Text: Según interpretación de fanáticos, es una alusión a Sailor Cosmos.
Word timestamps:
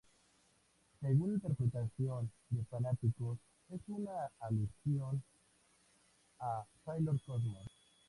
Según 0.99 1.33
interpretación 1.35 2.31
de 2.49 2.65
fanáticos, 2.65 3.37
es 3.69 3.81
una 3.87 4.31
alusión 4.39 5.23
a 6.39 6.65
Sailor 6.83 7.21
Cosmos. 7.23 7.67